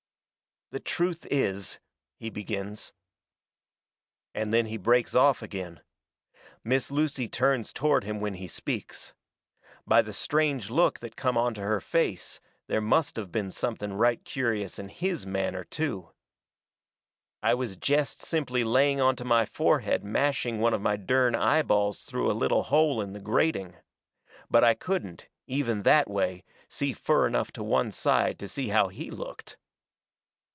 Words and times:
"The 0.73 0.79
truth 0.79 1.27
is" 1.29 1.81
he 2.21 2.29
begins. 2.29 2.93
And 4.33 4.53
then 4.53 4.67
he 4.67 4.77
breaks 4.77 5.13
off 5.13 5.43
agin. 5.43 5.81
Miss 6.63 6.89
Lucy 6.89 7.27
turns 7.27 7.73
toward 7.73 8.05
him 8.05 8.21
when 8.21 8.35
he 8.35 8.47
speaks. 8.47 9.13
By 9.85 10.01
the 10.01 10.13
strange 10.13 10.69
look 10.69 10.99
that 10.99 11.17
come 11.17 11.37
onto 11.37 11.59
her 11.59 11.81
face 11.81 12.39
there 12.67 12.79
must 12.79 13.17
of 13.17 13.33
been 13.33 13.51
something 13.51 13.91
right 13.95 14.23
curious 14.23 14.79
in 14.79 14.87
HIS 14.87 15.25
manner 15.25 15.65
too. 15.65 16.11
I 17.43 17.53
was 17.53 17.75
jest 17.75 18.23
simply 18.23 18.63
laying 18.63 19.01
onto 19.01 19.25
my 19.25 19.43
forehead 19.45 20.05
mashing 20.05 20.59
one 20.59 20.73
of 20.73 20.79
my 20.79 20.95
dern 20.95 21.35
eyeballs 21.35 22.05
through 22.05 22.31
a 22.31 22.31
little 22.31 22.63
hole 22.63 23.01
in 23.01 23.11
the 23.11 23.19
grating. 23.19 23.75
But 24.49 24.63
I 24.63 24.73
couldn't, 24.75 25.27
even 25.47 25.83
that 25.83 26.09
way, 26.09 26.45
see 26.69 26.93
fur 26.93 27.27
enough 27.27 27.51
to 27.59 27.61
one 27.63 27.91
side 27.91 28.39
to 28.39 28.47
see 28.47 28.69
how 28.69 28.87
HE 28.87 29.11
looked. 29.11 29.57